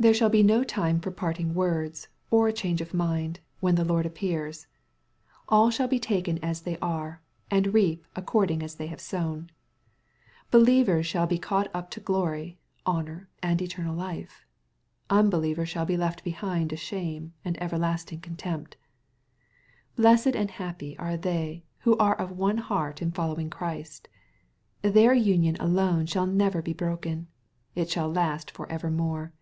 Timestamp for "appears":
4.06-4.68